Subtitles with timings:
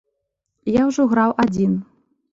[0.79, 1.77] Я ўжо граў адзін.